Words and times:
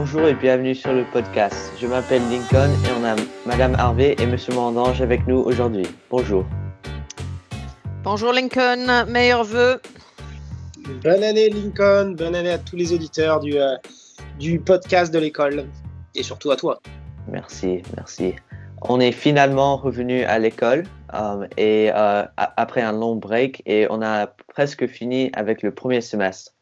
Bonjour 0.00 0.28
et 0.28 0.34
bienvenue 0.34 0.76
sur 0.76 0.92
le 0.92 1.02
podcast. 1.12 1.72
Je 1.80 1.88
m'appelle 1.88 2.22
Lincoln 2.30 2.70
et 2.86 2.92
on 3.00 3.04
a 3.04 3.16
Madame 3.44 3.74
Harvey 3.74 4.14
et 4.20 4.26
Monsieur 4.26 4.54
Mandange 4.54 5.02
avec 5.02 5.26
nous 5.26 5.38
aujourd'hui. 5.38 5.88
Bonjour. 6.08 6.46
Bonjour 8.04 8.32
Lincoln, 8.32 9.06
meilleurs 9.08 9.42
vœux. 9.42 9.80
Bonne 11.02 11.24
année 11.24 11.50
Lincoln, 11.50 12.14
bonne 12.16 12.36
année 12.36 12.52
à 12.52 12.58
tous 12.58 12.76
les 12.76 12.92
auditeurs 12.92 13.40
du, 13.40 13.58
euh, 13.58 13.74
du 14.38 14.60
podcast 14.60 15.12
de 15.12 15.18
l'école 15.18 15.66
et 16.14 16.22
surtout 16.22 16.52
à 16.52 16.56
toi. 16.56 16.78
Merci, 17.26 17.82
merci. 17.96 18.36
On 18.82 19.00
est 19.00 19.10
finalement 19.10 19.76
revenu 19.76 20.22
à 20.22 20.38
l'école 20.38 20.84
euh, 21.12 21.44
et 21.56 21.90
euh, 21.92 22.22
après 22.36 22.82
un 22.82 22.92
long 22.92 23.16
break 23.16 23.64
et 23.66 23.88
on 23.90 24.00
a 24.00 24.28
presque 24.46 24.86
fini 24.86 25.32
avec 25.34 25.62
le 25.62 25.72
premier 25.72 26.00
semestre. 26.00 26.52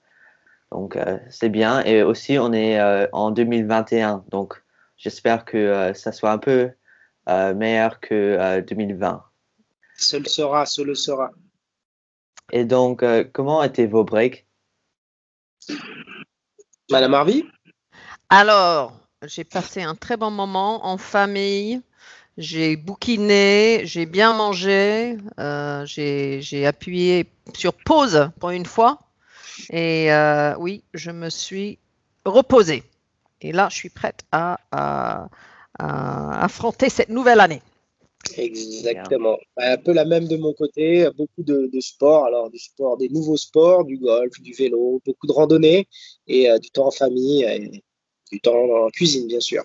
Donc 0.73 0.97
euh, 0.97 1.19
c'est 1.31 1.49
bien 1.49 1.83
et 1.85 2.03
aussi 2.03 2.39
on 2.39 2.53
est 2.53 2.81
euh, 2.81 3.07
en 3.13 3.31
2021 3.31 4.25
donc 4.31 4.63
j'espère 4.97 5.45
que 5.45 5.57
euh, 5.57 5.95
ça 5.95 6.13
soit 6.13 6.33
un 6.33 6.39
peu 6.39 6.71
euh, 7.29 7.55
meilleur 7.55 8.01
que 8.01 8.15
euh, 8.15 8.63
2020. 8.63 9.23
Ce 9.97 10.17
le 10.17 10.25
sera, 10.25 10.67
ce 10.67 10.83
le 10.83 10.95
sera. 10.95 11.31
Et 12.53 12.65
donc 12.65 13.03
euh, 13.03 13.25
comment 13.33 13.63
étaient 13.63 13.87
vos 13.87 14.05
breaks? 14.05 14.47
Madame 16.91 17.15
Harvey? 17.15 17.45
Alors, 18.29 18.93
j'ai 19.25 19.45
passé 19.45 19.83
un 19.83 19.95
très 19.95 20.17
bon 20.17 20.31
moment 20.31 20.87
en 20.87 20.99
famille. 20.99 21.81
J'ai 22.39 22.77
bouquiné, 22.77 23.83
j'ai 23.85 24.05
bien 24.05 24.35
mangé, 24.35 25.17
euh, 25.41 25.87
j'ai 25.87 26.43
j'ai 26.43 26.67
appuyé 26.67 27.33
sur 27.55 27.73
pause 27.73 28.31
pour 28.39 28.51
une 28.51 28.67
fois. 28.67 29.06
Et 29.71 30.13
euh, 30.13 30.57
oui, 30.59 30.83
je 30.95 31.11
me 31.11 31.29
suis 31.31 31.79
reposée. 32.25 32.83
Et 33.41 33.53
là, 33.53 33.69
je 33.71 33.77
suis 33.77 33.89
prête 33.91 34.25
à, 34.33 34.59
à- 34.73 35.29
à 35.79 36.45
affronter 36.45 36.89
cette 36.89 37.11
nouvelle 37.11 37.41
année. 37.41 37.63
Exactement. 38.37 39.39
Un 39.57 39.77
peu 39.77 39.93
la 39.93 40.05
même 40.05 40.27
de 40.27 40.37
mon 40.37 40.53
côté, 40.53 41.09
beaucoup 41.17 41.43
de, 41.43 41.71
de 41.73 41.81
sport, 41.81 42.25
alors 42.27 42.51
du 42.51 42.59
sport, 42.59 42.97
des 42.97 43.09
nouveaux 43.09 43.37
sports, 43.37 43.85
du 43.85 43.99
golf, 43.99 44.41
du 44.41 44.53
vélo, 44.53 45.01
beaucoup 45.05 45.27
de 45.27 45.33
randonnées 45.33 45.87
et 46.27 46.51
euh, 46.51 46.59
du 46.59 46.71
temps 46.71 46.87
en 46.87 46.91
famille 46.91 47.45
et 47.45 47.83
du 48.33 48.41
temps 48.41 48.57
en 48.57 48.89
cuisine, 48.91 49.27
bien 49.29 49.41
sûr. 49.41 49.65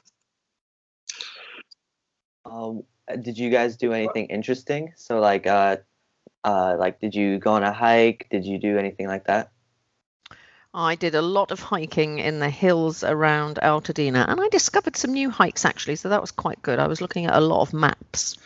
Um, 2.45 2.83
did 3.17 3.37
you 3.37 3.49
guys 3.49 3.77
do 3.77 3.93
anything 3.93 4.27
interesting? 4.29 4.91
So 4.95 5.19
like 5.19 5.47
uh 5.47 5.77
uh 6.43 6.75
like 6.77 6.99
did 6.99 7.15
you 7.15 7.39
go 7.39 7.51
on 7.51 7.63
a 7.63 7.71
hike? 7.71 8.27
Did 8.29 8.45
you 8.45 8.57
do 8.59 8.77
anything 8.77 9.07
like 9.07 9.25
that? 9.25 9.51
I 10.73 10.95
did 10.95 11.15
a 11.15 11.21
lot 11.21 11.51
of 11.51 11.59
hiking 11.59 12.19
in 12.19 12.39
the 12.39 12.49
hills 12.49 13.03
around 13.03 13.59
Altadena, 13.61 14.25
and 14.27 14.39
I 14.39 14.47
discovered 14.47 14.95
some 14.95 15.11
new 15.11 15.29
hikes 15.29 15.65
actually, 15.65 15.97
so 15.97 16.09
that 16.09 16.21
was 16.21 16.31
quite 16.31 16.61
good. 16.61 16.79
I 16.79 16.87
was 16.87 17.01
looking 17.01 17.25
at 17.25 17.35
a 17.35 17.41
lot 17.41 17.61
of 17.61 17.73
maps, 17.73 18.37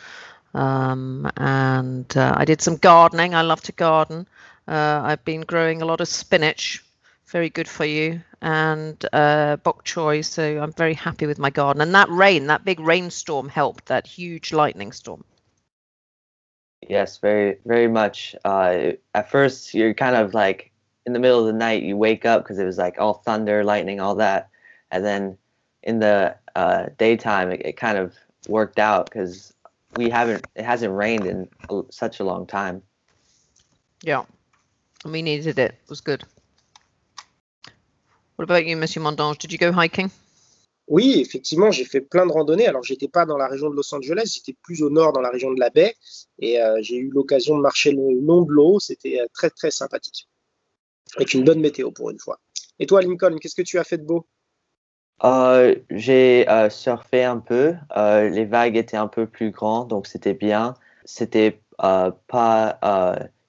um, 0.52 1.30
and 1.36 2.16
uh, 2.16 2.34
I 2.36 2.44
did 2.44 2.60
some 2.60 2.76
gardening. 2.76 3.34
I 3.34 3.42
love 3.42 3.62
to 3.62 3.72
garden. 3.72 4.26
Uh, 4.66 5.02
I've 5.04 5.24
been 5.24 5.42
growing 5.42 5.82
a 5.82 5.84
lot 5.84 6.00
of 6.00 6.08
spinach, 6.08 6.82
very 7.28 7.48
good 7.48 7.68
for 7.68 7.84
you, 7.84 8.20
and 8.42 9.04
uh, 9.12 9.56
bok 9.56 9.84
choy. 9.84 10.24
So 10.24 10.60
I'm 10.60 10.72
very 10.72 10.94
happy 10.94 11.26
with 11.26 11.38
my 11.38 11.50
garden. 11.50 11.80
And 11.80 11.94
that 11.94 12.08
rain, 12.10 12.48
that 12.48 12.64
big 12.64 12.80
rainstorm, 12.80 13.48
helped. 13.48 13.86
That 13.86 14.04
huge 14.04 14.52
lightning 14.52 14.90
storm. 14.90 15.24
Yes, 16.88 17.18
very 17.18 17.58
very 17.64 17.88
much. 17.88 18.36
Uh 18.44 18.92
at 19.14 19.30
first 19.30 19.74
you're 19.74 19.94
kind 19.94 20.14
of 20.14 20.34
like 20.34 20.70
in 21.06 21.12
the 21.12 21.18
middle 21.18 21.40
of 21.40 21.46
the 21.46 21.52
night 21.52 21.82
you 21.82 21.96
wake 21.96 22.24
up 22.26 22.42
because 22.42 22.58
it 22.58 22.64
was 22.64 22.78
like 22.78 22.96
all 22.98 23.14
thunder, 23.14 23.64
lightning, 23.64 24.00
all 24.00 24.16
that. 24.16 24.48
And 24.90 25.04
then 25.04 25.38
in 25.82 26.00
the 26.00 26.36
uh 26.54 26.86
daytime 26.98 27.50
it, 27.50 27.62
it 27.64 27.76
kind 27.76 27.96
of 27.96 28.14
worked 28.48 28.78
out 28.78 29.06
because 29.06 29.54
we 29.96 30.10
haven't 30.10 30.46
it 30.56 30.64
hasn't 30.64 30.92
rained 30.92 31.26
in 31.26 31.48
a- 31.70 31.82
such 31.90 32.20
a 32.20 32.24
long 32.24 32.46
time. 32.46 32.82
Yeah, 34.02 34.24
we 35.04 35.22
needed 35.22 35.58
it. 35.58 35.72
It 35.72 35.88
was 35.88 36.00
good. 36.00 36.24
What 38.36 38.42
about 38.44 38.66
you, 38.66 38.76
Monsieur 38.76 39.02
Mondange? 39.02 39.38
Did 39.38 39.52
you 39.52 39.58
go 39.58 39.72
hiking? 39.72 40.10
Oui, 40.88 41.20
effectivement, 41.20 41.72
j'ai 41.72 41.84
fait 41.84 42.00
plein 42.00 42.26
de 42.26 42.32
randonnées. 42.32 42.68
Alors, 42.68 42.84
j'étais 42.84 43.08
pas 43.08 43.24
dans 43.26 43.38
la 43.38 43.48
région 43.48 43.70
de 43.70 43.74
Los 43.74 43.92
Angeles, 43.92 44.34
j'étais 44.36 44.56
plus 44.62 44.82
au 44.82 44.90
nord, 44.90 45.12
dans 45.12 45.20
la 45.20 45.30
région 45.30 45.52
de 45.52 45.58
la 45.58 45.68
baie, 45.70 45.96
et 46.38 46.60
euh, 46.60 46.76
j'ai 46.80 46.96
eu 46.96 47.10
l'occasion 47.10 47.56
de 47.56 47.62
marcher 47.62 47.90
le 47.90 48.20
long 48.20 48.42
de 48.42 48.52
l'eau. 48.52 48.78
C'était 48.78 49.20
euh, 49.20 49.26
très, 49.34 49.50
très 49.50 49.72
sympathique. 49.72 50.28
Avec 51.16 51.34
une 51.34 51.44
bonne 51.44 51.60
météo 51.60 51.90
pour 51.90 52.10
une 52.10 52.18
fois. 52.18 52.40
Et 52.78 52.86
toi, 52.86 53.00
Lincoln, 53.00 53.36
qu'est-ce 53.40 53.54
que 53.54 53.62
tu 53.62 53.78
as 53.78 53.84
fait 53.84 53.98
de 53.98 54.04
beau? 54.04 54.26
Euh, 55.24 55.74
j'ai 55.90 56.48
euh, 56.48 56.68
surfé 56.68 57.24
un 57.24 57.38
peu. 57.38 57.74
Euh, 57.96 58.28
les 58.28 58.44
vagues 58.44 58.76
étaient 58.76 58.96
un 58.96 59.08
peu 59.08 59.26
plus 59.26 59.50
grandes, 59.50 59.88
donc 59.88 60.06
c'était 60.06 60.34
bien. 60.34 60.74
C'était 61.04 61.60
pas, 61.78 62.78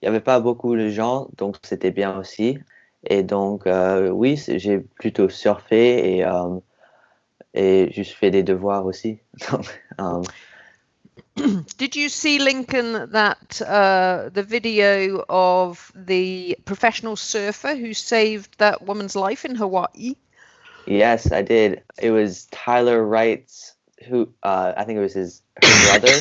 il 0.02 0.06
y 0.06 0.08
avait 0.08 0.20
pas 0.20 0.40
beaucoup 0.40 0.76
de 0.76 0.90
gens, 0.90 1.30
donc 1.38 1.58
c'était 1.64 1.92
bien 1.92 2.18
aussi. 2.20 2.60
Et 3.10 3.24
donc 3.24 3.68
oui, 4.12 4.42
j'ai 4.48 4.80
plutôt 4.80 5.30
surfé 5.30 6.18
et 6.18 6.26
et 7.54 7.92
juste 7.92 8.14
fait 8.14 8.30
des 8.32 8.44
devoirs 8.44 8.86
aussi. 8.86 9.20
Did 11.78 11.96
you 11.96 12.10
see 12.10 12.40
Lincoln 12.40 13.12
that 13.12 13.62
uh, 13.62 14.30
the 14.34 14.44
video 14.44 15.24
of 15.30 15.92
the 15.96 16.58
professional 16.66 17.16
surfer 17.16 17.76
who 17.76 17.94
saved 17.94 18.58
that 18.58 18.82
woman's 18.82 19.16
life 19.16 19.46
in 19.46 19.56
Hawaii? 19.56 20.16
yes, 20.86 21.32
I 21.32 21.42
did. 21.44 21.84
It 22.00 22.12
was 22.12 22.46
Tyler 22.52 23.04
Wright's 23.04 23.76
who 24.08 24.30
uh, 24.44 24.74
I 24.78 24.84
think 24.84 24.98
it 24.98 25.02
was 25.02 25.14
his 25.14 25.42
her 25.64 25.86
brother 26.00 26.18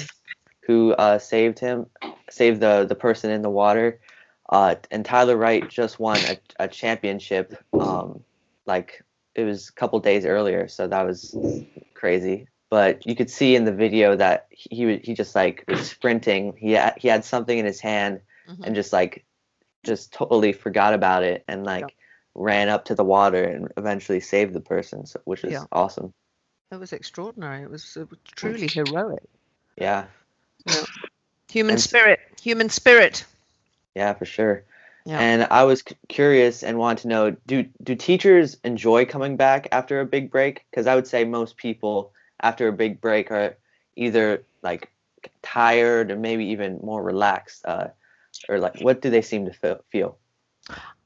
who 0.67 0.93
uh, 0.93 1.19
saved 1.19 1.59
him, 1.59 1.87
saved 2.31 2.61
the 2.61 2.85
the 2.87 2.95
person 2.95 3.31
in 3.31 3.43
the 3.43 3.51
water. 3.51 4.01
Uh, 4.49 4.77
and 4.91 5.05
Tyler 5.05 5.37
Wright 5.37 5.69
just 5.69 5.99
won 5.99 6.19
a, 6.19 6.39
a 6.65 6.69
championship. 6.69 7.57
Um, 7.73 8.23
like 8.67 9.03
it 9.35 9.45
was 9.45 9.69
a 9.69 9.73
couple 9.73 9.99
days 10.01 10.25
earlier, 10.27 10.69
so 10.69 10.87
that 10.87 11.07
was 11.07 11.37
crazy. 11.95 12.49
But 12.71 13.07
you 13.07 13.15
could 13.15 13.31
see 13.31 13.55
in 13.55 13.65
the 13.65 13.73
video 13.73 14.17
that 14.17 14.47
he 14.51 14.97
he, 14.99 15.15
just 15.15 15.35
like 15.35 15.65
was 15.69 15.89
sprinting. 15.91 16.55
He 16.59 16.73
had, 16.73 16.95
he 16.99 17.09
had 17.09 17.25
something 17.25 17.57
in 17.57 17.65
his 17.65 17.81
hand 17.81 18.21
Mhm. 18.49 18.65
and 18.67 18.75
just 18.75 18.93
like 18.93 19.25
just 19.85 20.13
totally 20.13 20.53
forgot 20.53 20.95
about 20.95 21.23
it 21.23 21.45
and 21.49 21.65
like 21.65 21.95
ran 22.35 22.69
up 22.69 22.85
to 22.87 22.95
the 22.95 23.05
water 23.05 23.43
and 23.45 23.73
eventually 23.77 24.21
saved 24.21 24.53
the 24.53 24.61
person, 24.61 25.07
so, 25.07 25.21
which 25.25 25.43
is 25.45 25.53
Yeah. 25.53 25.65
awesome. 25.73 26.13
It 26.73 26.77
was 26.81 26.93
extraordinary. 26.93 27.63
It 27.63 27.71
was, 27.71 27.97
it 27.97 28.11
was 28.11 28.19
truly 28.35 28.67
heroic. 28.69 29.23
Yeah, 29.77 30.07
Human 31.51 31.75
And- 31.75 31.81
spirit. 31.81 32.21
Human 32.43 32.69
spirit. 32.69 33.25
yeah, 33.95 34.13
for 34.15 34.25
sure. 34.25 34.65
Yeah. 35.05 35.19
And 35.21 35.47
I 35.51 35.63
was 35.65 35.85
c- 35.89 35.97
curious 36.09 36.63
and 36.65 36.79
wanted 36.79 37.03
to 37.03 37.09
know 37.09 37.31
do 37.47 37.63
do 37.83 37.95
teachers 37.95 38.57
enjoy 38.65 39.07
coming 39.07 39.37
back 39.37 39.69
after 39.71 40.01
a 40.01 40.05
big 40.07 40.31
break? 40.33 40.65
Because 40.71 40.87
I 40.89 40.97
would 40.97 41.07
say 41.07 41.25
most 41.25 41.57
people 41.57 42.13
after 42.41 42.69
a 42.69 42.73
big 42.73 43.01
break 43.01 43.31
are 43.31 43.57
either 43.97 44.45
like 44.63 44.91
tired 45.43 46.11
or 46.11 46.17
maybe 46.17 46.47
even 46.47 46.81
more 46.83 47.03
relaxed. 47.03 47.65
Uh, 47.65 47.89
or 48.49 48.59
like, 48.59 48.81
what 48.81 49.01
do 49.01 49.11
they 49.11 49.23
seem 49.23 49.47
to 49.47 49.81
feel? 49.91 50.19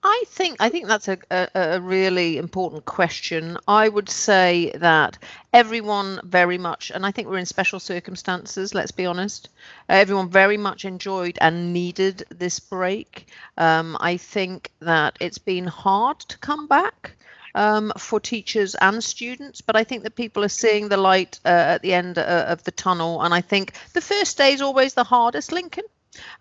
I 0.03 0.25
think 0.29 0.57
I 0.61 0.71
think 0.71 0.87
that's 0.87 1.09
a, 1.09 1.19
a, 1.31 1.49
a 1.55 1.81
really 1.81 2.39
important 2.39 2.87
question. 2.87 3.59
I 3.69 3.89
would 3.89 4.09
say 4.09 4.73
that 4.77 5.19
everyone 5.53 6.21
very 6.25 6.57
much, 6.57 6.91
and 6.91 7.05
I 7.05 7.11
think 7.11 7.29
we're 7.29 7.37
in 7.37 7.45
special 7.45 7.79
circumstances. 7.79 8.75
Let's 8.75 8.93
be 8.93 9.05
honest. 9.05 9.51
Uh, 9.91 9.95
everyone 9.95 10.31
very 10.31 10.57
much 10.57 10.87
enjoyed 10.87 11.37
and 11.43 11.75
needed 11.75 12.25
this 12.31 12.59
break. 12.59 13.27
Um, 13.59 13.99
I 14.01 14.17
think 14.17 14.73
that 14.81 15.19
it's 15.21 15.39
been 15.39 15.67
hard 15.67 16.21
to 16.21 16.39
come 16.39 16.67
back 16.67 17.17
um, 17.55 17.93
for 17.99 18.21
teachers 18.21 18.75
and 18.77 19.03
students, 19.03 19.61
but 19.61 19.77
I 19.77 19.85
think 19.85 20.03
that 20.05 20.17
people 20.17 20.45
are 20.45 20.49
seeing 20.49 20.89
the 20.89 20.97
light 20.97 21.41
uh, 21.45 21.49
at 21.49 21.83
the 21.83 21.95
end 21.95 22.19
uh, 22.19 22.47
of 22.49 22.65
the 22.65 22.71
tunnel. 22.73 23.23
And 23.23 23.35
I 23.35 23.41
think 23.41 23.75
the 23.93 24.01
first 24.01 24.39
day 24.39 24.53
is 24.53 24.63
always 24.63 24.95
the 24.95 25.05
hardest, 25.05 25.53
Lincoln. 25.53 25.85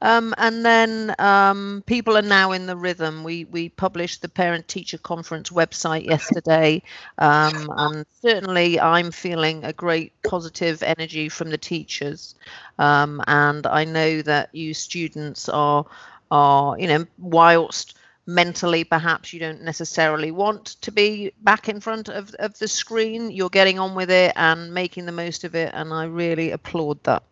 Um, 0.02 0.34
and 0.38 0.66
then 0.66 1.16
um, 1.20 1.84
people 1.86 2.18
are 2.18 2.24
now 2.24 2.52
in 2.52 2.66
the 2.66 2.76
rhythm. 2.76 3.24
We 3.24 3.46
we 3.46 3.70
published 3.70 4.22
the 4.22 4.30
parent 4.30 4.68
teacher 4.68 4.98
conference 4.98 5.50
website 5.50 6.06
yesterday, 6.06 6.82
um, 7.18 7.72
and 7.78 8.06
certainly 8.22 8.80
I'm 8.80 9.12
feeling 9.12 9.64
a 9.64 9.74
great 9.74 10.14
positive 10.24 10.82
energy 10.82 11.30
from 11.30 11.50
the 11.50 11.58
teachers. 11.58 12.36
Um, 12.80 13.22
and 13.28 13.68
I 13.68 13.84
know 13.84 14.22
that 14.24 14.54
you 14.54 14.74
students 14.74 15.50
are 15.50 15.86
are 16.32 16.78
you 16.80 16.88
know 16.88 17.06
whilst 17.20 17.99
mentally 18.30 18.84
perhaps 18.84 19.34
you 19.34 19.40
don't 19.40 19.62
necessarily 19.62 20.32
want 20.32 20.66
to 20.82 20.92
be 20.92 21.32
back 21.42 21.68
in 21.68 21.80
front 21.80 22.10
of, 22.10 22.34
of 22.36 22.58
the 22.60 22.68
screen 22.68 23.32
you're 23.32 23.50
getting 23.50 23.80
on 23.80 23.96
with 23.96 24.12
it 24.12 24.32
and 24.36 24.74
making 24.74 25.06
the 25.06 25.12
most 25.12 25.44
of 25.44 25.56
it 25.56 25.72
and 25.74 25.94
i 25.94 26.04
really 26.06 26.52
applaud 26.52 27.04
that 27.04 27.24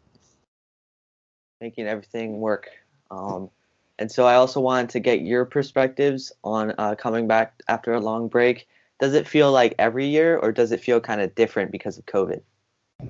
making 1.61 1.87
everything 1.87 2.39
work. 2.39 2.69
Um, 3.09 3.49
and 3.99 4.11
so 4.11 4.25
I 4.25 4.35
also 4.35 4.59
wanted 4.59 4.89
to 4.91 4.99
get 4.99 5.21
your 5.21 5.45
perspectives 5.45 6.31
on 6.43 6.73
uh, 6.77 6.95
coming 6.95 7.27
back 7.27 7.53
after 7.67 7.93
a 7.93 7.99
long 7.99 8.27
break 8.27 8.67
does 8.99 9.13
it 9.13 9.27
feel 9.27 9.51
like 9.51 9.75
every 9.77 10.07
year, 10.07 10.39
or 10.39 10.51
does 10.51 10.71
it 10.71 10.81
feel 10.81 10.99
kind 10.99 11.21
of 11.21 11.35
different 11.35 11.71
because 11.71 11.99
of 11.99 12.07
COVID? 12.07 12.41
What 12.97 13.09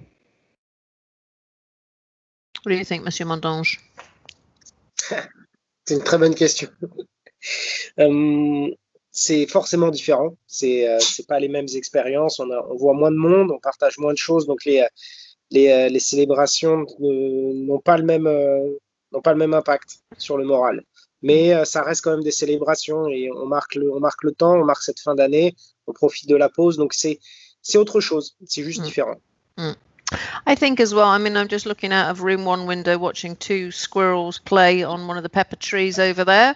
do 2.65 2.75
you 2.75 2.83
think, 2.83 3.05
Monsieur 3.05 3.25
Mondange? 3.25 3.79
C'est 5.87 5.95
une 5.95 6.03
très 6.03 6.19
bonne 6.19 6.35
question. 6.35 6.69
Euh, 7.99 8.69
c'est 9.11 9.47
forcément 9.47 9.89
différent. 9.89 10.35
C'est 10.47 10.87
euh, 10.87 10.97
c'est 10.99 11.27
pas 11.27 11.39
les 11.39 11.47
mêmes 11.47 11.67
expériences. 11.75 12.39
On, 12.39 12.49
a, 12.51 12.59
on 12.69 12.75
voit 12.75 12.93
moins 12.93 13.11
de 13.11 13.17
monde, 13.17 13.51
on 13.51 13.59
partage 13.59 13.97
moins 13.97 14.13
de 14.13 14.17
choses, 14.17 14.45
donc 14.45 14.63
les 14.65 14.85
les, 15.51 15.69
euh, 15.69 15.89
les 15.89 15.99
célébrations 15.99 16.85
n'ont 16.99 17.79
pas 17.79 17.97
le 17.97 18.03
même 18.03 18.27
n'ont 19.11 19.21
pas 19.21 19.31
le 19.31 19.39
même 19.39 19.53
impact 19.53 19.99
sur 20.17 20.37
le 20.37 20.45
moral. 20.45 20.83
Mais 21.23 21.65
ça 21.65 21.81
reste 21.81 22.01
quand 22.03 22.11
même 22.11 22.23
des 22.23 22.31
célébrations 22.31 23.07
et 23.07 23.31
on 23.31 23.45
marque 23.47 23.75
le 23.75 23.91
on 23.91 23.99
marque 23.99 24.23
le 24.23 24.33
temps, 24.33 24.55
on 24.55 24.65
marque 24.65 24.83
cette 24.83 24.99
fin 24.99 25.15
d'année, 25.15 25.55
on 25.87 25.93
profite 25.93 26.27
de 26.29 26.35
la 26.35 26.49
pause. 26.49 26.77
Donc 26.77 26.93
c'est 26.93 27.19
autre 27.75 27.99
chose. 28.01 28.35
C'est 28.45 28.63
juste 28.63 28.81
Mm. 28.81 28.85
différent. 28.85 29.15
I 30.45 30.55
think 30.55 30.79
as 30.79 30.93
well. 30.93 31.07
I 31.07 31.17
mean, 31.17 31.35
I'm 31.35 31.49
just 31.49 31.65
looking 31.65 31.91
out 31.91 32.09
of 32.11 32.21
room 32.21 32.45
one 32.45 32.65
window, 32.65 32.97
watching 32.97 33.35
two 33.35 33.71
squirrels 33.71 34.39
play 34.39 34.83
on 34.83 35.05
one 35.07 35.17
of 35.17 35.23
the 35.23 35.29
pepper 35.29 35.57
trees 35.57 35.99
over 35.99 36.23
there. 36.23 36.55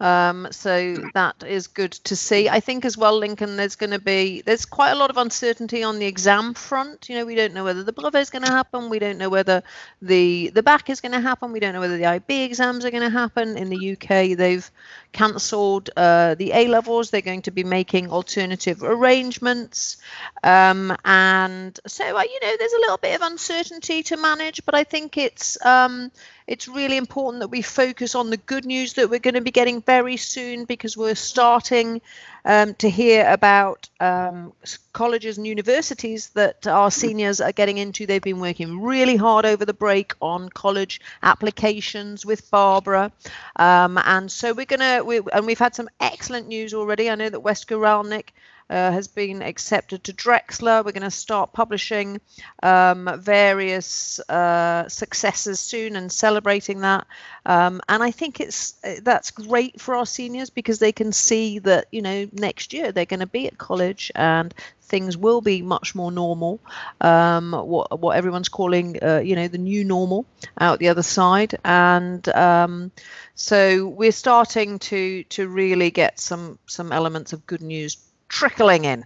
Um, 0.00 0.46
so 0.52 0.94
that 1.14 1.42
is 1.44 1.66
good 1.66 1.92
to 1.92 2.14
see. 2.14 2.48
I 2.48 2.60
think 2.60 2.84
as 2.84 2.96
well, 2.96 3.18
Lincoln. 3.18 3.56
There's 3.56 3.74
going 3.74 3.90
to 3.90 3.98
be 3.98 4.42
there's 4.42 4.64
quite 4.64 4.92
a 4.92 4.94
lot 4.94 5.10
of 5.10 5.16
uncertainty 5.16 5.82
on 5.82 5.98
the 5.98 6.06
exam 6.06 6.54
front. 6.54 7.08
You 7.08 7.16
know, 7.16 7.26
we 7.26 7.34
don't 7.34 7.52
know 7.52 7.64
whether 7.64 7.82
the 7.82 7.92
brevet 7.92 8.22
is 8.22 8.30
going 8.30 8.44
to 8.44 8.50
happen. 8.50 8.90
We 8.90 9.00
don't 9.00 9.18
know 9.18 9.28
whether 9.28 9.62
the 10.00 10.50
the 10.50 10.62
bac 10.62 10.88
is 10.88 11.00
going 11.00 11.12
to 11.12 11.20
happen. 11.20 11.50
We 11.50 11.58
don't 11.58 11.72
know 11.72 11.80
whether 11.80 11.98
the 11.98 12.06
IB 12.06 12.42
exams 12.42 12.84
are 12.84 12.90
going 12.92 13.02
to 13.02 13.10
happen. 13.10 13.56
In 13.56 13.70
the 13.70 13.92
UK, 13.92 14.36
they've 14.36 14.70
cancelled 15.12 15.90
uh, 15.96 16.34
the 16.36 16.52
A 16.52 16.68
levels. 16.68 17.10
They're 17.10 17.20
going 17.20 17.42
to 17.42 17.50
be 17.50 17.64
making 17.64 18.10
alternative 18.10 18.82
arrangements. 18.82 19.96
Um, 20.44 20.96
and 21.04 21.78
so, 21.86 22.04
uh, 22.16 22.22
you 22.22 22.38
know, 22.40 22.56
there's 22.56 22.72
a 22.72 22.80
little 22.80 22.98
bit 22.98 23.16
of 23.16 23.22
uncertainty 23.22 24.02
to 24.04 24.16
manage, 24.16 24.64
but 24.64 24.74
I 24.74 24.84
think 24.84 25.16
it's 25.16 25.64
um, 25.64 26.12
it's 26.46 26.66
really 26.66 26.96
important 26.96 27.40
that 27.40 27.48
we 27.48 27.62
focus 27.62 28.14
on 28.14 28.30
the 28.30 28.36
good 28.36 28.64
news 28.64 28.94
that 28.94 29.10
we're 29.10 29.18
going 29.18 29.34
to 29.34 29.40
be 29.40 29.50
getting 29.50 29.80
very 29.88 30.18
soon 30.18 30.66
because 30.66 30.98
we're 30.98 31.14
starting 31.14 32.02
um, 32.44 32.74
to 32.74 32.90
hear 32.90 33.26
about 33.26 33.88
um, 34.00 34.52
colleges 34.92 35.38
and 35.38 35.46
universities 35.46 36.28
that 36.34 36.66
our 36.66 36.90
seniors 36.90 37.40
are 37.40 37.52
getting 37.52 37.78
into. 37.78 38.04
They've 38.04 38.20
been 38.20 38.38
working 38.38 38.82
really 38.82 39.16
hard 39.16 39.46
over 39.46 39.64
the 39.64 39.72
break 39.72 40.12
on 40.20 40.50
college 40.50 41.00
applications 41.22 42.26
with 42.26 42.50
Barbara. 42.50 43.10
Um, 43.56 43.98
and 44.04 44.30
so 44.30 44.52
we're 44.52 44.66
going 44.66 44.80
to, 44.80 45.02
we, 45.02 45.22
and 45.32 45.46
we've 45.46 45.58
had 45.58 45.74
some 45.74 45.88
excellent 46.00 46.48
news 46.48 46.74
already. 46.74 47.08
I 47.08 47.14
know 47.14 47.30
that 47.30 47.40
West 47.40 47.66
Guralnik 47.66 48.28
uh, 48.70 48.92
has 48.92 49.08
been 49.08 49.42
accepted 49.42 50.04
to 50.04 50.12
Drexel. 50.12 50.84
We're 50.84 50.92
going 50.92 51.02
to 51.02 51.10
start 51.10 51.52
publishing 51.52 52.20
um, 52.62 53.10
various 53.18 54.20
uh, 54.28 54.88
successes 54.88 55.60
soon 55.60 55.96
and 55.96 56.12
celebrating 56.12 56.80
that. 56.80 57.06
Um, 57.46 57.80
and 57.88 58.02
I 58.02 58.10
think 58.10 58.40
it's 58.40 58.74
uh, 58.84 58.96
that's 59.02 59.30
great 59.30 59.80
for 59.80 59.94
our 59.94 60.06
seniors 60.06 60.50
because 60.50 60.78
they 60.78 60.92
can 60.92 61.12
see 61.12 61.60
that 61.60 61.86
you 61.92 62.02
know 62.02 62.28
next 62.32 62.72
year 62.72 62.92
they're 62.92 63.06
going 63.06 63.20
to 63.20 63.26
be 63.26 63.46
at 63.46 63.58
college 63.58 64.12
and 64.14 64.54
things 64.88 65.16
will 65.16 65.40
be 65.40 65.62
much 65.62 65.94
more 65.94 66.10
normal. 66.10 66.60
Um, 67.00 67.52
what 67.52 67.98
what 67.98 68.16
everyone's 68.16 68.48
calling 68.48 68.98
uh, 69.02 69.20
you 69.24 69.36
know 69.36 69.48
the 69.48 69.58
new 69.58 69.84
normal 69.84 70.26
out 70.58 70.78
the 70.78 70.88
other 70.88 71.02
side, 71.02 71.58
and 71.64 72.26
um, 72.30 72.90
so 73.34 73.86
we're 73.86 74.12
starting 74.12 74.78
to 74.80 75.24
to 75.24 75.48
really 75.48 75.90
get 75.90 76.18
some 76.18 76.58
some 76.66 76.92
elements 76.92 77.32
of 77.32 77.46
good 77.46 77.62
news 77.62 77.96
trickling 78.28 78.84
in. 78.84 79.04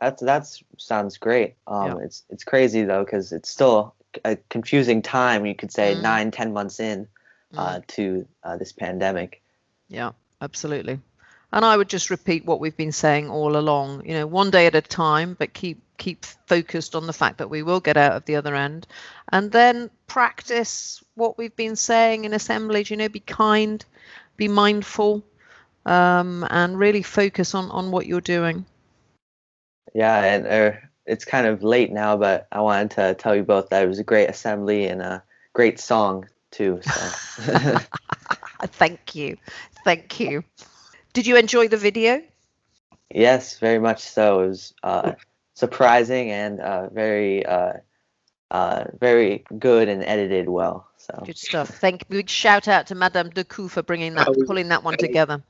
That's 0.00 0.22
that's 0.22 0.62
sounds 0.78 1.18
great. 1.18 1.54
Um, 1.66 1.98
Yeah. 1.98 2.04
it's 2.04 2.24
it's 2.30 2.44
crazy 2.44 2.82
though 2.84 3.04
because 3.04 3.32
it's 3.32 3.50
still 3.50 3.94
a 4.24 4.36
confusing 4.50 5.02
time. 5.02 5.46
You 5.46 5.54
could 5.54 5.72
say 5.72 5.94
Mm. 5.94 6.00
nine, 6.02 6.30
ten 6.30 6.52
months 6.52 6.80
in 6.80 7.08
uh, 7.56 7.80
to 7.88 8.26
uh, 8.42 8.56
this 8.56 8.72
pandemic. 8.72 9.42
Yeah, 9.88 10.12
absolutely. 10.40 11.00
And 11.52 11.64
I 11.66 11.76
would 11.76 11.88
just 11.90 12.08
repeat 12.10 12.46
what 12.46 12.60
we've 12.60 12.76
been 12.76 12.92
saying 12.92 13.28
all 13.28 13.56
along. 13.56 14.06
You 14.06 14.14
know, 14.14 14.26
one 14.26 14.50
day 14.50 14.66
at 14.66 14.74
a 14.74 14.80
time, 14.80 15.34
but 15.38 15.52
keep 15.52 15.82
keep 15.98 16.24
focused 16.46 16.96
on 16.96 17.06
the 17.06 17.12
fact 17.12 17.38
that 17.38 17.50
we 17.50 17.62
will 17.62 17.80
get 17.80 17.96
out 17.98 18.12
of 18.12 18.24
the 18.24 18.36
other 18.36 18.54
end, 18.56 18.86
and 19.30 19.52
then 19.52 19.90
practice 20.06 21.04
what 21.14 21.36
we've 21.38 21.54
been 21.54 21.76
saying 21.76 22.24
in 22.24 22.32
assemblies. 22.32 22.90
You 22.90 22.96
know, 22.96 23.08
be 23.10 23.20
kind, 23.20 23.84
be 24.36 24.48
mindful, 24.48 25.22
um, 25.86 26.46
and 26.50 26.78
really 26.78 27.02
focus 27.02 27.54
on 27.54 27.70
on 27.70 27.90
what 27.90 28.06
you're 28.06 28.20
doing. 28.20 28.64
Yeah, 29.94 30.22
and 30.22 30.46
uh, 30.46 30.78
it's 31.06 31.24
kind 31.24 31.46
of 31.46 31.62
late 31.62 31.92
now, 31.92 32.16
but 32.16 32.46
I 32.50 32.60
wanted 32.60 32.92
to 32.92 33.14
tell 33.14 33.34
you 33.34 33.42
both 33.42 33.70
that 33.70 33.82
it 33.82 33.88
was 33.88 33.98
a 33.98 34.04
great 34.04 34.28
assembly 34.28 34.86
and 34.86 35.02
a 35.02 35.22
great 35.52 35.80
song 35.80 36.28
too. 36.50 36.80
So 36.82 37.78
Thank 38.62 39.14
you, 39.14 39.36
thank 39.84 40.20
you. 40.20 40.44
Did 41.12 41.26
you 41.26 41.36
enjoy 41.36 41.68
the 41.68 41.76
video? 41.76 42.22
yes, 43.14 43.58
very 43.58 43.78
much 43.78 44.00
so. 44.00 44.40
It 44.40 44.48
was 44.48 44.74
uh, 44.82 45.12
surprising 45.54 46.30
and 46.30 46.60
uh, 46.60 46.88
very 46.88 47.44
uh, 47.44 47.74
uh, 48.50 48.84
very 49.00 49.44
good 49.58 49.88
and 49.88 50.04
edited 50.04 50.48
well. 50.48 50.88
So 50.96 51.22
Good 51.24 51.38
stuff. 51.38 51.68
Thank 51.68 52.08
big 52.08 52.28
shout 52.28 52.68
out 52.68 52.86
to 52.88 52.94
Madame 52.94 53.30
Decou 53.30 53.68
for 53.70 53.82
bringing 53.82 54.14
that, 54.14 54.28
pulling 54.46 54.68
that 54.68 54.84
one 54.84 54.96
together. 54.96 55.42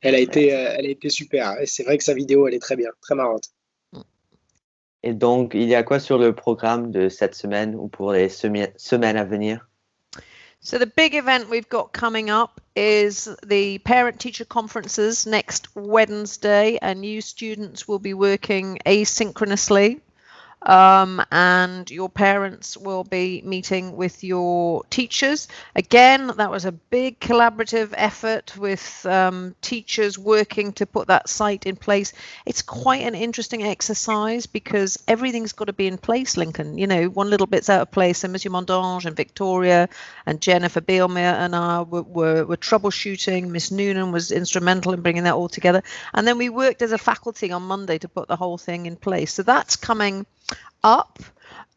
Elle 0.00 0.14
a 0.14 0.18
été, 0.18 0.54
euh, 0.54 0.74
elle 0.76 0.86
a 0.86 0.90
été 0.90 1.10
super. 1.10 1.60
Et 1.60 1.66
c'est 1.66 1.82
vrai 1.84 1.98
que 1.98 2.04
sa 2.04 2.14
vidéo, 2.14 2.46
elle 2.46 2.54
est 2.54 2.60
très 2.62 2.76
bien, 2.76 2.90
très 3.00 3.14
marrante. 3.14 3.48
et 5.04 5.14
donc 5.14 5.52
il 5.54 5.68
y 5.68 5.74
a 5.76 5.82
quoi 5.84 6.00
sur 6.00 6.18
le 6.18 6.34
programme 6.34 6.90
de 6.90 7.08
cette 7.08 7.34
semaine 7.36 7.74
ou 7.76 7.88
pour 7.88 8.12
les 8.12 8.28
semi- 8.28 8.72
semaines 8.76 9.16
à 9.16 9.24
venir? 9.24 9.68
So 10.60 10.76
the 10.76 10.86
big 10.96 11.14
event 11.14 11.48
we've 11.48 11.68
got 11.68 11.92
coming 11.92 12.30
up 12.30 12.60
is 12.74 13.28
the 13.46 13.78
parent 13.84 14.18
teacher 14.18 14.44
conferences 14.44 15.24
next 15.24 15.68
Wednesday 15.76 16.78
and 16.82 17.04
you 17.04 17.20
students 17.20 17.86
will 17.86 18.00
be 18.00 18.12
working 18.12 18.76
asynchronously 18.84 20.00
um, 20.62 21.22
and 21.30 21.90
your 21.90 22.08
parents 22.08 22.76
will 22.76 23.04
be 23.04 23.42
meeting 23.42 23.96
with 23.96 24.24
your 24.24 24.82
teachers. 24.90 25.48
Again, 25.74 26.32
that 26.36 26.50
was 26.50 26.64
a 26.64 26.72
big 26.72 27.20
collaborative 27.20 27.94
effort 27.96 28.56
with 28.56 29.06
um, 29.06 29.54
teachers 29.60 30.18
working 30.18 30.72
to 30.74 30.86
put 30.86 31.08
that 31.08 31.28
site 31.28 31.66
in 31.66 31.76
place. 31.76 32.12
It's 32.44 32.62
quite 32.62 33.02
an 33.02 33.14
interesting 33.14 33.62
exercise 33.62 34.46
because 34.46 35.02
everything's 35.06 35.52
got 35.52 35.66
to 35.66 35.72
be 35.72 35.86
in 35.86 35.98
place, 35.98 36.36
Lincoln. 36.36 36.76
You 36.78 36.86
know, 36.86 37.06
one 37.06 37.30
little 37.30 37.46
bit's 37.46 37.70
out 37.70 37.82
of 37.82 37.90
place, 37.90 38.24
and 38.24 38.32
Monsieur 38.32 38.50
Mondange 38.50 39.06
and 39.06 39.16
Victoria 39.16 39.88
and 40.26 40.40
Jennifer 40.40 40.80
Bielmeier 40.80 41.34
and 41.34 41.54
I 41.54 41.82
were, 41.82 42.02
were, 42.02 42.44
were 42.44 42.56
troubleshooting. 42.56 43.48
Miss 43.48 43.70
Noonan 43.70 44.12
was 44.12 44.32
instrumental 44.32 44.92
in 44.92 45.02
bringing 45.02 45.24
that 45.24 45.34
all 45.34 45.48
together. 45.48 45.82
And 46.14 46.26
then 46.26 46.38
we 46.38 46.48
worked 46.48 46.82
as 46.82 46.92
a 46.92 46.98
faculty 46.98 47.52
on 47.52 47.62
Monday 47.62 47.98
to 47.98 48.08
put 48.08 48.28
the 48.28 48.36
whole 48.36 48.58
thing 48.58 48.86
in 48.86 48.96
place. 48.96 49.32
So 49.34 49.42
that's 49.42 49.76
coming 49.76 50.26
up. 50.82 51.18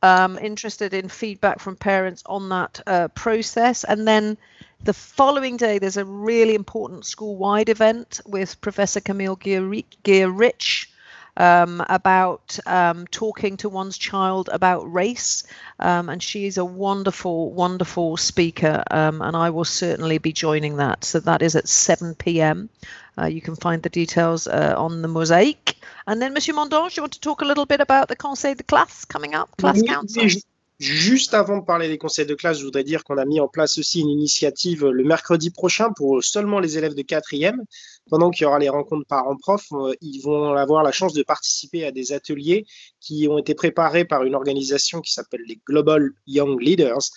Um, 0.04 0.40
interested 0.40 0.96
in 0.96 1.10
feedback 1.10 1.60
from 1.60 1.75
parents 1.75 2.24
on 2.25 2.50
that 2.50 2.82
uh, 2.88 3.08
process. 3.10 3.84
And 3.84 4.08
then 4.08 4.38
the 4.84 4.94
following 4.94 5.58
day, 5.58 5.78
there's 5.78 5.98
a 5.98 6.06
really 6.06 6.56
important 6.56 7.06
school 7.06 7.36
wide 7.36 7.70
event 7.70 8.20
with 8.25 8.60
Professor 8.62 9.00
Camille 9.00 9.36
Gear-Rich 9.36 10.90
um, 11.38 11.84
about 11.90 12.60
um, 12.66 13.08
talking 13.08 13.58
to 13.58 13.70
one's 13.70 13.98
child 13.98 14.50
about 14.52 14.92
race. 14.92 15.44
Um, 15.80 16.10
and 16.10 16.22
is 16.36 16.58
a 16.58 16.66
wonderful, 16.66 17.52
wonderful 17.52 18.18
speaker. 18.18 18.84
Um, 18.92 19.22
and 19.22 19.36
I 19.36 19.50
will 19.50 19.66
certainly 19.66 20.18
be 20.18 20.34
joining 20.34 20.78
that. 20.78 21.04
So 21.04 21.20
that 21.22 21.42
is 21.42 21.56
at 21.56 21.68
7 21.68 22.16
p.m. 22.16 22.70
Uh, 23.18 23.26
you 23.26 23.42
can 23.42 23.56
find 23.56 23.84
the 23.84 23.90
details 23.90 24.48
uh, 24.48 24.74
on 24.78 25.02
the 25.02 25.08
mosaic. 25.08 25.76
And 26.08 26.22
then, 26.22 26.34
Monsieur 26.34 26.56
Mondange, 26.56 26.96
you 26.96 27.04
want 27.04 27.14
to 27.14 27.20
talk 27.20 27.42
a 27.42 27.46
little 27.46 27.66
bit 27.66 27.82
about 27.82 28.08
the 28.08 28.16
Conseil 28.16 28.56
de 28.56 28.64
classe 28.64 29.06
coming 29.06 29.36
up, 29.36 29.56
class 29.58 29.82
Oui, 29.82 29.88
council? 29.88 30.24
Juste 30.82 31.36
avant 31.36 31.60
de 31.60 31.64
parler 31.64 31.88
des 31.90 32.00
conseils 32.00 32.26
de 32.26 32.34
classe, 32.34 32.58
je 32.58 32.66
voudrais 32.66 32.84
dire 32.84 33.04
qu'on 33.04 33.20
a 33.20 33.26
mis 33.26 33.40
en 33.40 33.48
place 33.48 33.78
aussi 33.78 34.00
une 34.00 34.10
initiative 34.10 34.88
le 34.88 35.04
mercredi 35.04 35.52
prochain 35.52 35.92
pour 35.96 36.24
seulement 36.24 36.60
les 36.60 36.76
élèves 36.76 36.96
de 36.96 37.04
quatrième. 37.04 37.62
Pendant 38.10 38.32
qu'il 38.32 38.46
y 38.46 38.48
aura 38.48 38.58
les 38.58 38.68
rencontres 38.68 39.06
parents-prof, 39.06 39.64
euh, 39.74 39.94
ils 40.02 40.22
vont 40.22 40.56
avoir 40.56 40.82
la 40.82 40.92
chance 40.92 41.14
de 41.14 41.22
participer 41.22 41.86
à 41.86 41.92
des 41.92 42.14
ateliers 42.14 42.66
qui 43.00 43.28
ont 43.30 43.38
été 43.38 43.54
préparés 43.54 44.06
par 44.06 44.24
une 44.24 44.34
organisation 44.34 45.02
qui 45.02 45.14
s'appelle 45.14 45.42
les 45.48 45.60
Global 45.68 46.10
Young 46.26 46.60
Leaders. 46.60 47.12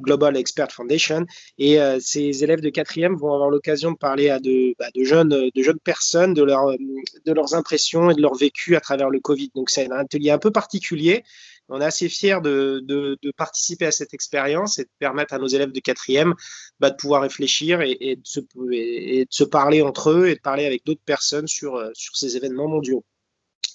Global 0.00 0.34
Expert 0.36 0.72
Foundation 0.72 1.26
et 1.58 1.78
euh, 1.78 1.98
ces 2.00 2.42
élèves 2.42 2.62
de 2.62 2.70
quatrième 2.70 3.16
vont 3.16 3.34
avoir 3.34 3.50
l'occasion 3.50 3.92
de 3.92 3.98
parler 3.98 4.30
à 4.30 4.38
de, 4.38 4.74
bah, 4.78 4.86
jeunes 4.98 5.28
de 5.28 5.62
jeunes 5.62 5.80
personnes 5.80 6.32
de 6.32 6.42
leurs 6.42 7.54
impressions 7.54 8.10
et 8.10 8.14
de 8.14 8.22
leur 8.22 8.34
vécu 8.34 8.76
à 8.76 8.80
travers 8.80 9.10
le 9.10 9.20
Covid 9.20 9.50
donc 9.54 9.68
c'est 9.68 9.92
un 9.92 9.98
atelier 9.98 10.30
un 10.30 10.38
peu 10.38 10.50
particulier 10.50 11.22
on 11.70 11.80
est 11.80 11.84
assez 11.84 12.08
fiers 12.08 12.40
de, 12.42 13.18
participer 13.36 13.86
à 13.86 13.92
cette 13.92 14.12
expérience 14.12 14.78
et 14.78 14.84
de 14.84 14.90
permettre 14.98 15.34
à 15.34 15.38
nos 15.38 15.46
élèves 15.46 15.72
de 15.72 15.80
quatrième 15.80 16.34
bah, 16.80 16.90
de 16.90 16.96
pouvoir 16.96 17.22
réfléchir 17.22 17.80
et, 17.80 18.16
de 18.16 19.26
se, 19.30 19.44
parler 19.44 19.82
entre 19.82 20.10
eux 20.10 20.28
et 20.28 20.34
de 20.34 20.40
parler 20.40 20.66
avec 20.66 20.84
d'autres 20.84 21.04
personnes 21.04 21.46
sur, 21.46 21.76
euh, 21.76 21.90
sur 21.94 22.16
ces 22.16 22.36
événements 22.36 22.68
mondiaux. 22.68 23.04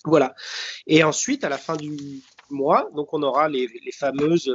Voilà. 0.03 0.35
Et 0.87 1.03
ensuite, 1.03 1.43
à 1.43 1.49
la 1.49 1.57
fin 1.57 1.75
du 1.75 2.21
mois, 2.49 2.89
donc 2.95 3.13
on 3.13 3.23
aura 3.23 3.49
les, 3.49 3.67
les 3.67 3.91
fameuses, 3.91 4.53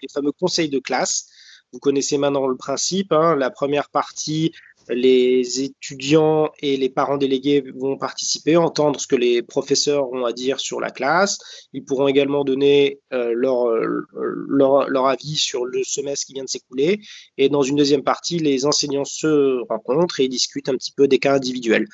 les 0.00 0.08
fameux 0.08 0.32
conseils 0.32 0.70
de 0.70 0.78
classe. 0.78 1.28
Vous 1.72 1.80
connaissez 1.80 2.16
maintenant 2.16 2.46
le 2.46 2.56
principe. 2.56 3.12
Hein, 3.12 3.36
la 3.36 3.50
première 3.50 3.90
partie, 3.90 4.52
les 4.88 5.62
étudiants 5.62 6.50
et 6.60 6.76
les 6.76 6.88
parents 6.88 7.16
délégués 7.16 7.64
vont 7.74 7.96
participer, 7.96 8.56
entendre 8.56 9.00
ce 9.00 9.06
que 9.06 9.16
les 9.16 9.42
professeurs 9.42 10.10
ont 10.12 10.24
à 10.24 10.32
dire 10.32 10.60
sur 10.60 10.80
la 10.80 10.90
classe. 10.90 11.38
Ils 11.72 11.84
pourront 11.84 12.08
également 12.08 12.44
donner 12.44 13.00
euh, 13.12 13.32
leur, 13.34 13.66
leur, 13.68 15.06
avis 15.06 15.36
sur 15.36 15.64
le 15.64 15.82
semestre 15.84 16.26
qui 16.26 16.34
vient 16.34 16.44
de 16.44 16.48
s'écouler. 16.48 17.00
Et 17.38 17.48
dans 17.48 17.62
une 17.62 17.76
deuxième 17.76 18.02
partie, 18.02 18.38
les 18.38 18.66
enseignants 18.66 19.04
se 19.04 19.60
rencontrent 19.68 20.20
et 20.20 20.28
discutent 20.28 20.68
un 20.68 20.76
petit 20.76 20.92
peu 20.92 21.08
des 21.08 21.18
cas 21.18 21.34
individuels. 21.34 21.86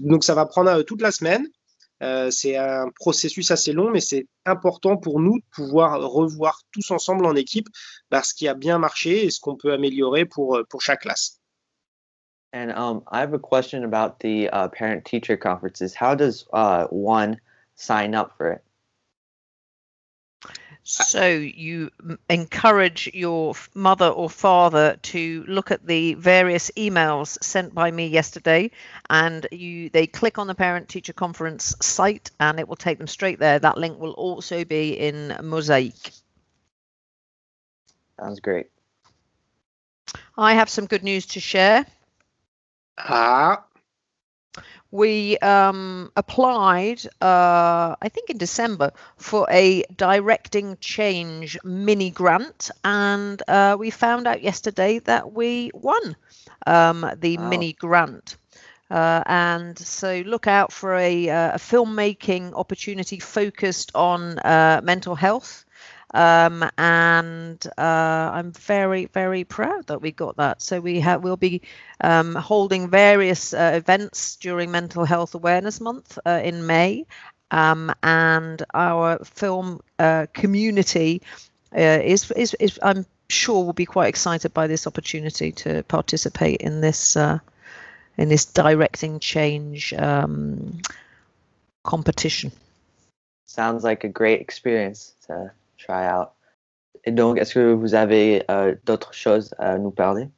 Donc 0.00 0.24
ça 0.24 0.34
va 0.34 0.46
prendre 0.46 0.70
euh, 0.70 0.82
toute 0.82 1.02
la 1.02 1.10
semaine. 1.10 1.46
Euh, 2.00 2.30
c'est 2.30 2.56
un 2.56 2.90
processus 2.94 3.50
assez 3.50 3.72
long, 3.72 3.90
mais 3.90 4.00
c'est 4.00 4.28
important 4.46 4.96
pour 4.96 5.18
nous 5.20 5.38
de 5.38 5.44
pouvoir 5.50 6.00
revoir 6.00 6.60
tous 6.70 6.92
ensemble 6.92 7.26
en 7.26 7.34
équipe 7.34 7.66
ce 8.22 8.34
qui 8.34 8.46
a 8.46 8.54
bien 8.54 8.78
marché 8.78 9.24
et 9.24 9.30
ce 9.30 9.40
qu'on 9.40 9.56
peut 9.56 9.72
améliorer 9.72 10.24
pour 10.24 10.62
chaque 10.80 11.00
classe. 11.00 11.37
And 12.52 12.72
um, 12.72 13.02
I 13.06 13.20
have 13.20 13.34
a 13.34 13.38
question 13.38 13.84
about 13.84 14.20
the 14.20 14.48
uh, 14.48 14.68
parent 14.68 15.04
teacher 15.04 15.36
conferences. 15.36 15.94
How 15.94 16.14
does 16.14 16.46
uh, 16.52 16.86
one 16.86 17.40
sign 17.74 18.14
up 18.14 18.36
for 18.36 18.52
it? 18.52 18.64
So 20.90 21.28
you 21.28 21.90
encourage 22.30 23.10
your 23.12 23.52
mother 23.74 24.08
or 24.08 24.30
father 24.30 24.96
to 25.02 25.44
look 25.46 25.70
at 25.70 25.86
the 25.86 26.14
various 26.14 26.70
emails 26.78 27.36
sent 27.44 27.74
by 27.74 27.90
me 27.90 28.06
yesterday, 28.06 28.70
and 29.10 29.46
you 29.52 29.90
they 29.90 30.06
click 30.06 30.38
on 30.38 30.46
the 30.46 30.54
parent 30.54 30.88
teacher 30.88 31.12
conference 31.12 31.76
site, 31.82 32.30
and 32.40 32.58
it 32.58 32.66
will 32.66 32.76
take 32.76 32.96
them 32.96 33.06
straight 33.06 33.38
there. 33.38 33.58
That 33.58 33.76
link 33.76 33.98
will 34.00 34.12
also 34.12 34.64
be 34.64 34.98
in 34.98 35.36
Mosaic. 35.42 36.12
Sounds 38.18 38.40
great. 38.40 38.70
I 40.38 40.54
have 40.54 40.70
some 40.70 40.86
good 40.86 41.04
news 41.04 41.26
to 41.26 41.40
share. 41.40 41.84
Ah. 42.98 43.64
We 44.90 45.36
um, 45.38 46.10
applied, 46.16 47.04
uh, 47.20 47.94
I 48.00 48.08
think 48.08 48.30
in 48.30 48.38
December, 48.38 48.92
for 49.16 49.46
a 49.50 49.82
directing 49.94 50.78
change 50.80 51.58
mini 51.62 52.10
grant, 52.10 52.70
and 52.84 53.42
uh, 53.46 53.76
we 53.78 53.90
found 53.90 54.26
out 54.26 54.42
yesterday 54.42 54.98
that 55.00 55.32
we 55.32 55.70
won 55.74 56.16
um, 56.66 57.10
the 57.18 57.36
wow. 57.36 57.48
mini 57.48 57.74
grant. 57.74 58.36
Uh, 58.90 59.22
and 59.26 59.78
so 59.78 60.22
look 60.24 60.46
out 60.46 60.72
for 60.72 60.96
a, 60.96 61.28
uh, 61.28 61.52
a 61.52 61.58
filmmaking 61.58 62.54
opportunity 62.54 63.18
focused 63.18 63.92
on 63.94 64.38
uh, 64.38 64.80
mental 64.82 65.14
health 65.14 65.66
um, 66.14 66.68
and 66.78 67.66
uh, 67.76 68.30
I'm 68.32 68.52
very 68.52 69.06
very 69.06 69.44
proud 69.44 69.86
that 69.88 70.00
we 70.00 70.12
got 70.12 70.36
that. 70.36 70.62
So 70.62 70.80
we 70.80 71.00
have 71.00 71.22
we'll 71.22 71.36
be 71.36 71.62
um, 72.00 72.34
holding 72.34 72.88
various 72.88 73.52
uh, 73.52 73.72
events 73.74 74.36
during 74.36 74.70
Mental 74.70 75.04
Health 75.04 75.34
Awareness 75.34 75.80
Month 75.80 76.18
uh, 76.24 76.40
in 76.42 76.66
May, 76.66 77.06
um, 77.50 77.92
and 78.02 78.62
our 78.74 79.18
film 79.24 79.80
uh, 79.98 80.26
community 80.32 81.22
uh, 81.76 82.00
is, 82.02 82.30
is 82.32 82.54
is 82.54 82.78
I'm 82.82 83.06
sure 83.28 83.64
will 83.64 83.72
be 83.72 83.86
quite 83.86 84.08
excited 84.08 84.54
by 84.54 84.66
this 84.66 84.86
opportunity 84.86 85.52
to 85.52 85.82
participate 85.82 86.60
in 86.60 86.80
this 86.80 87.16
uh, 87.16 87.38
in 88.16 88.28
this 88.28 88.46
directing 88.46 89.20
change 89.20 89.92
um, 89.94 90.80
competition. 91.84 92.50
Sounds 93.44 93.84
like 93.84 94.04
a 94.04 94.08
great 94.08 94.40
experience 94.40 95.14
to 95.26 95.52
Et 97.04 97.12
donc, 97.12 97.38
est-ce 97.38 97.54
que 97.54 97.72
vous 97.72 97.94
avez 97.94 98.44
euh, 98.50 98.74
d'autres 98.84 99.14
choses 99.14 99.54
à 99.58 99.78
nous 99.78 99.90
parler? 99.90 100.28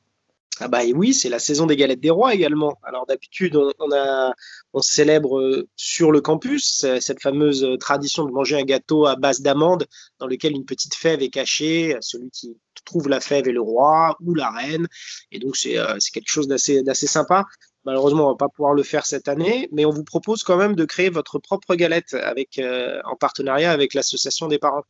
Ah 0.63 0.69
bah 0.69 0.81
oui, 0.95 1.15
c'est 1.15 1.31
la 1.31 1.39
saison 1.39 1.65
des 1.65 1.75
galettes 1.75 2.01
des 2.01 2.11
rois 2.11 2.35
également. 2.35 2.79
Alors 2.83 3.07
d'habitude, 3.07 3.57
on, 3.79 4.81
célèbre 4.83 5.39
euh, 5.39 5.69
sur 5.75 6.13
le 6.13 6.21
campus 6.21 6.85
cette 7.01 7.23
fameuse 7.23 7.67
tradition 7.81 8.27
de 8.27 8.31
manger 8.31 8.59
un 8.59 8.65
gâteau 8.65 9.07
à 9.07 9.17
base 9.17 9.41
d'amandes 9.41 9.87
dans 10.19 10.27
lequel 10.27 10.53
une 10.53 10.67
petite 10.67 10.95
fève 10.95 11.23
est 11.23 11.31
cachée. 11.31 11.97
Celui 12.03 12.31
qui 12.31 12.59
trouve 12.85 13.09
la 13.09 13.21
fève 13.21 13.49
est 13.49 13.53
le 13.53 13.63
roi 13.63 14.17
ou 14.21 14.35
la 14.35 14.51
reine. 14.51 14.87
Et 15.33 15.39
donc 15.39 15.57
c'est 15.57 15.79
euh, 15.79 15.97
quelque 16.13 16.31
chose 16.31 16.47
d'assez 16.47 17.07
sympa. 17.07 17.47
Malheureusement, 17.87 18.27
on 18.27 18.31
va 18.33 18.37
pas 18.37 18.49
pouvoir 18.49 18.75
le 18.75 18.83
faire 18.83 19.07
cette 19.07 19.29
année, 19.29 19.69
mais 19.73 19.87
on 19.87 19.91
vous 19.91 20.05
propose 20.05 20.43
quand 20.43 20.59
même 20.59 20.77
de 20.77 20.85
créer 20.85 21.09
votre 21.09 21.39
propre 21.39 21.75
galette 21.75 22.15
euh, 22.15 23.01
en 23.05 23.17
partenariat 23.17 23.73
avec 23.73 23.95
l'association 23.95 24.49
des 24.49 24.59
parents. 24.59 24.85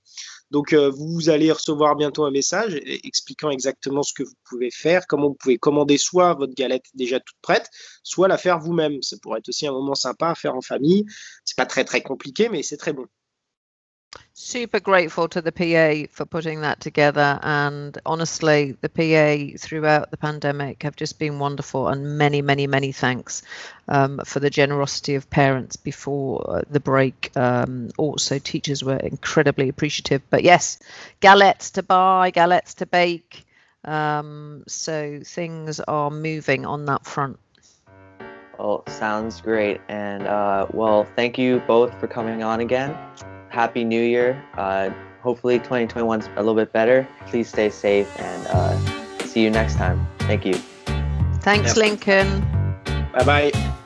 Donc, 0.50 0.73
euh, 0.73 0.90
vous 0.90 1.30
allez 1.30 1.52
recevoir 1.52 1.97
bientôt 1.97 2.25
un 2.25 2.30
message 2.30 2.80
expliquant 2.85 3.50
exactement 3.50 4.02
ce 4.02 4.12
que 4.12 4.23
vous 4.23 4.35
pouvez 4.45 4.71
faire, 4.71 5.07
comment 5.07 5.28
vous 5.28 5.35
pouvez 5.35 5.59
commander 5.59 5.99
soit 5.99 6.35
votre 6.35 6.54
galette 6.54 6.87
déjà 6.95 7.21
toute 7.21 7.38
prête, 7.42 7.69
soit 8.02 8.28
la 8.28 8.38
faire 8.38 8.59
vous-même. 8.59 9.00
Ça 9.02 9.16
pourrait 9.23 9.38
être 9.38 9.49
aussi 9.49 9.66
un 9.66 9.73
moment 9.73 9.95
sympa 9.95 10.28
à 10.30 10.35
faire 10.35 10.57
en 10.57 10.62
famille. 10.62 11.04
C'est 11.45 11.57
pas 11.57 11.66
très 11.66 11.85
très 11.85 12.02
compliqué, 12.02 12.49
mais 12.49 12.62
c'est 12.62 12.76
très 12.76 12.92
bon. 12.92 13.07
Super 14.40 14.81
grateful 14.81 15.29
to 15.29 15.43
the 15.43 15.52
PA 15.52 16.11
for 16.12 16.25
putting 16.25 16.62
that 16.62 16.81
together. 16.81 17.38
And 17.43 17.97
honestly, 18.07 18.76
the 18.81 18.88
PA 18.88 19.57
throughout 19.59 20.11
the 20.11 20.17
pandemic 20.17 20.83
have 20.83 20.97
just 20.97 21.19
been 21.19 21.38
wonderful. 21.38 21.88
And 21.88 22.19
many, 22.19 22.43
many, 22.43 22.67
many 22.67 22.93
thanks 22.93 23.43
um, 23.88 24.21
for 24.25 24.40
the 24.40 24.50
generosity 24.50 25.14
of 25.14 25.31
parents 25.31 25.76
before 25.76 26.45
uh, 26.49 26.62
the 26.71 26.81
break. 26.81 27.31
Um, 27.37 27.90
also, 27.99 28.38
teachers 28.38 28.83
were 28.83 28.97
incredibly 28.97 29.69
appreciative. 29.69 30.23
But 30.31 30.43
yes, 30.43 30.79
galettes 31.21 31.73
to 31.73 31.83
buy, 31.83 32.31
galettes 32.31 32.75
to 32.76 32.87
bake. 32.87 33.45
Um, 33.85 34.64
so 34.67 35.21
things 35.25 35.81
are 35.81 36.11
moving 36.11 36.67
on 36.67 36.87
that 36.87 37.07
front. 37.07 37.38
Oh, 38.59 38.83
sounds 38.88 39.40
great. 39.40 39.81
And 39.88 40.26
uh, 40.26 40.67
well, 40.73 41.07
thank 41.17 41.38
you 41.38 41.61
both 41.67 41.99
for 41.99 42.07
coming 42.07 42.43
on 42.43 42.61
again 42.61 42.95
happy 43.50 43.85
new 43.85 44.00
year. 44.00 44.42
Uh, 44.54 44.90
hopefully 45.21 45.59
2021's 45.59 46.26
a 46.26 46.37
little 46.37 46.54
bit 46.54 46.73
better. 46.73 47.07
Please 47.26 47.49
stay 47.49 47.71
safe 47.71 48.09
and 48.19 48.47
uh, 48.49 49.25
see 49.26 49.42
you 49.42 49.50
next 49.50 49.76
time. 49.76 50.07
Thank 50.21 50.45
you. 50.45 50.54
Thanks, 51.42 51.76
Lincoln. 51.76 52.40
Bye 53.12 53.52
bye. 53.52 53.76